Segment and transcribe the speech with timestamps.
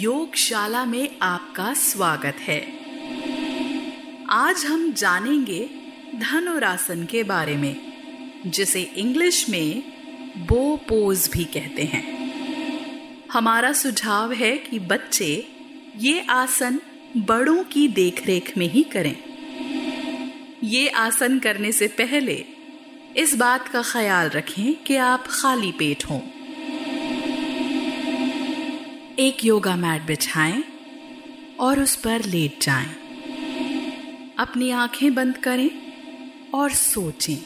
[0.00, 2.60] Yogshala में आपका स्वागत है।
[4.30, 5.70] आज हम जानेंगे
[6.14, 7.76] धनुरासन के बारे में,
[8.46, 9.82] जिसे इंग्लिश में
[10.36, 12.04] बो पोज भी कहते हैं।
[13.32, 15.48] हमारा सुझाव है कि बच्चे
[15.96, 16.80] ये आसन
[17.16, 19.16] बड़ों की देखरेख में ही करें।
[20.64, 22.44] ये आसन करने से पहले
[23.16, 26.20] इस बात का ख्याल रखें कि आप खाली पेट हों।
[29.20, 30.64] एक योगा मैट बिछाएँ
[31.60, 32.86] और उस पर लेट जाएँ।
[34.38, 35.70] अपनी आँखें बंद करें
[36.54, 37.36] और सोचें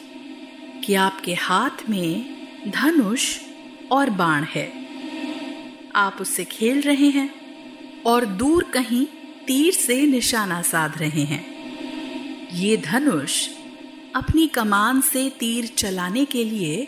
[0.81, 2.25] कि आपके हाथ में
[2.67, 3.39] धनुष
[3.91, 4.71] और बाण है।
[5.95, 7.35] आप उससे खेल रहे हैं
[8.03, 9.05] और दूर कहीं
[9.47, 11.45] तीर से निशाना साध रहे हैं।
[12.53, 13.49] ये धनुष
[14.15, 16.87] अपनी कमान से तीर चलाने के लिए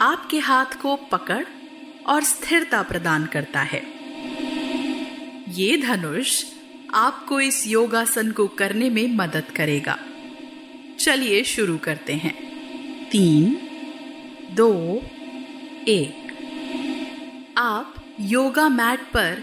[0.00, 1.44] आपके हाथ को पकड़
[2.06, 3.93] और स्थिरता प्रदान करता है।
[5.54, 6.44] ये धनुष
[6.94, 9.98] आपको इस योगासन को करने में मदद करेगा।
[10.98, 12.34] चलिए शुरू करते हैं।
[13.10, 13.54] तीन,
[14.50, 15.02] दो,
[15.88, 16.24] एक।
[17.58, 19.42] आप योगा मैट पर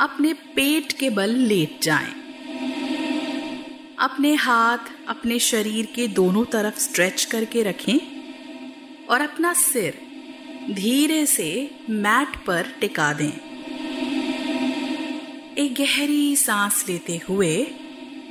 [0.00, 2.14] अपने पेट के बल लेट जाएँ।
[3.98, 7.98] अपने हाथ, अपने शरीर के दोनों तरफ़ स्ट्रेच करके रखें
[9.06, 9.98] और अपना सिर
[10.70, 13.47] धीरे से मैट पर टिका दें।
[15.58, 17.64] एक गहरी सांस लेते हुए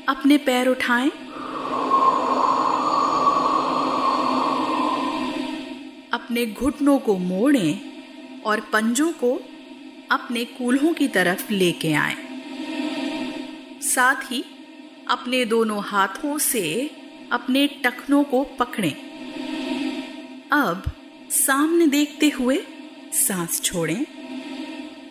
[0.10, 1.10] अपने पैर उठाएँ।
[6.14, 7.80] अपने घुटनों को मोड़ें
[8.42, 9.42] और पंजों को
[10.12, 12.16] अपने कूल्हों की तरफ़ लेके आए।
[13.82, 14.44] साथ ही
[15.08, 16.92] अपने दोनों हाथों से
[17.32, 18.94] अपने टखनों को पकड़ें।
[20.52, 20.84] अब
[21.30, 22.64] सामने देखते हुए
[23.14, 24.06] सांस छोड़ें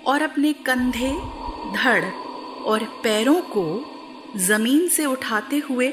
[0.06, 1.36] और अपने कंधे
[1.74, 2.04] धड़
[2.64, 3.64] और पैरों को
[4.36, 5.88] ज़मीन से उठाते हुए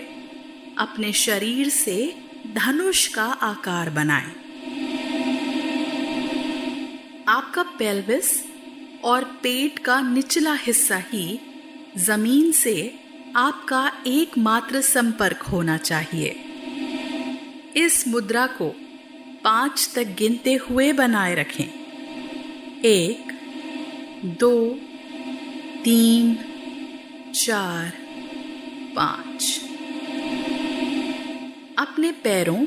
[0.77, 2.15] अपने शरीर से
[2.53, 4.31] धनुष का आकार बनाएँ।
[7.27, 8.31] आपका पेल्विस
[9.03, 11.39] और पेट का निचला हिस्सा ही
[11.97, 12.99] ज़मीन से
[13.35, 16.29] आपका एकमात्र संपर्क होना चाहिए
[17.75, 18.69] इस मुद्रा को
[19.43, 21.83] पाँच तक गिनते हुए बनाए रखें
[22.85, 23.31] एक,
[24.39, 24.79] दो
[25.83, 26.37] तीन,
[27.35, 27.93] चार,
[28.95, 29.61] पाँच।
[31.77, 32.65] अपने पैरों,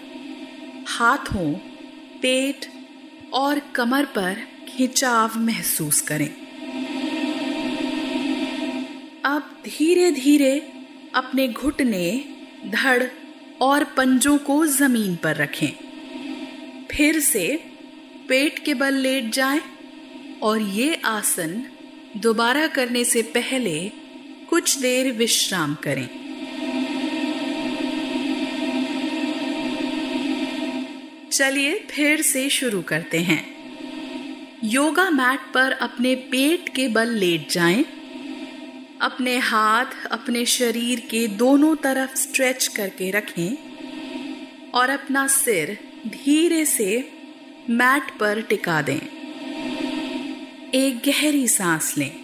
[0.88, 1.52] हाथों,
[2.22, 2.66] पेट
[3.32, 4.36] और कमर पर
[4.68, 6.30] खिंचाव महसूस करें।
[9.24, 10.72] अब धीरे धीरे
[11.14, 12.24] अपने घुटने,
[12.66, 13.02] धड़
[13.60, 15.72] और पंजों को ज़मीन पर रखें।
[16.90, 17.64] फिर से
[18.28, 19.60] पेट के बल लेट जाएँ
[20.42, 21.66] और ये आसन
[22.16, 23.88] दोबारा करने से पहले
[24.50, 26.08] कुछ देर विश्राम करें।
[31.32, 33.42] चलिए फिर से शुरू करते हैं।
[34.64, 37.84] योगा मैट पर अपने पेट के बल लेट जाएँ,
[39.00, 43.50] अपने हाथ अपने शरीर के दोनों तरफ़ स्ट्रेच करके रखें
[44.74, 46.88] और अपना सिर धीरे से
[47.70, 49.15] मैट पर टिका दें।
[50.76, 52.14] एक गहरी सांस लें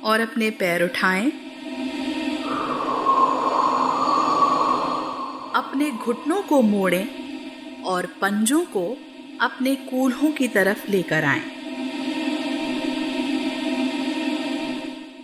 [0.00, 1.30] और अपने पैर उठाएँ।
[5.54, 7.08] अपने घुटनों को मोड़ें
[7.82, 8.98] और पंजों को
[9.40, 11.42] अपने कूल्हों की तरफ़ लेकर आएँ।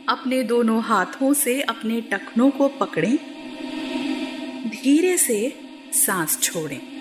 [0.08, 3.16] अपने दोनों हाथों से अपने टखनों को पकड़ें।
[4.70, 5.60] धीरे से
[5.92, 6.95] सांस छोड़ें।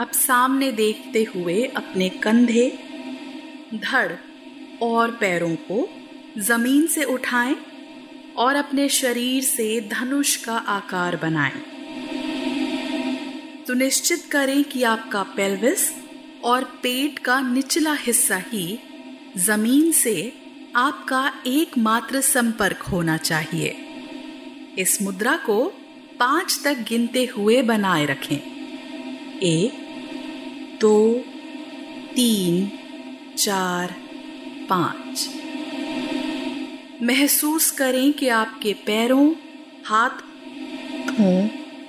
[0.00, 2.68] अब सामने देखते हुए अपने कंधे,
[3.74, 4.12] धड़
[4.82, 5.88] और पैरों को
[6.38, 7.56] ज़मीन से उठाएँ
[8.36, 11.62] और अपने शरीर से धनुष का आकार बनाएँ।
[13.66, 15.92] सुनिश्चित करें कि आपका पेल्विस
[16.44, 18.78] और पेट का निचला हिस्सा ही
[19.36, 20.32] ज़मीन से
[20.76, 23.76] आपका एकमात्र संपर्क होना चाहिए
[24.78, 25.64] इस मुद्रा को
[26.20, 28.60] पाँच तक गिनते हुए बनाए रखें
[29.42, 29.89] एक
[30.80, 31.14] दो,
[32.16, 32.70] तीन,
[33.38, 33.94] चार,
[34.70, 35.28] पाँच
[37.02, 39.34] महसूस करें कि आपके पैरों,
[39.84, 41.48] हाथों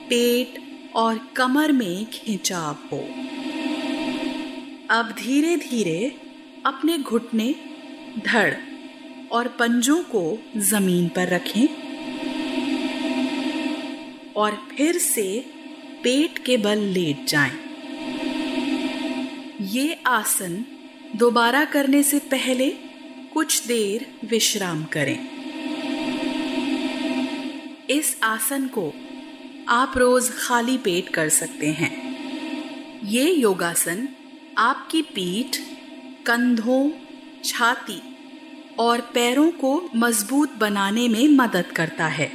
[0.10, 0.60] पेट
[0.96, 3.00] और कमर में खिंचाव हो
[4.90, 6.16] अब धीरे धीरे
[6.66, 7.56] अपने घुटने,
[8.26, 8.54] धड़
[9.32, 11.68] और पंजों को ज़मीन पर रखें
[14.36, 15.46] और फिर से
[16.04, 17.71] पेट के बल लेट जाएँ।
[19.72, 20.66] ये आसन
[21.16, 22.70] दोबारा करने से पहले
[23.34, 25.20] कुछ देर विश्राम करें।
[27.90, 28.94] इस आसन को
[29.70, 31.92] आप रोज खाली पेट कर सकते हैं।
[33.04, 34.08] ये योगासन
[34.58, 35.58] आपकी पीठ,
[36.26, 36.92] कंधों,
[37.44, 38.02] छाती
[38.80, 42.32] और पैरों को मज़बूत बनाने में मदद करता है।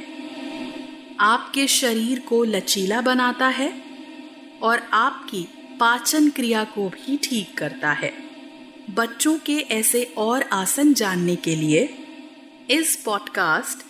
[1.19, 3.83] आपके शरीर को लचीला बनाता है
[4.61, 5.47] और आपकी
[5.79, 8.13] पाचन क्रिया को भी ठीक करता है।
[8.89, 11.97] बच्चों के ऐसे और आसन जानने के लिए
[12.69, 13.86] इस पॉडकास्ट